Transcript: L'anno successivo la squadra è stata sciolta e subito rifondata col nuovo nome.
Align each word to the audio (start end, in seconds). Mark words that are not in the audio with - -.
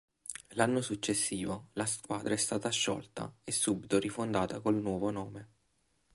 L'anno 0.55 0.81
successivo 0.81 1.67
la 1.73 1.85
squadra 1.85 2.33
è 2.33 2.35
stata 2.35 2.69
sciolta 2.71 3.31
e 3.43 3.51
subito 3.51 3.99
rifondata 3.99 4.59
col 4.59 4.81
nuovo 4.81 5.11
nome. 5.11 5.49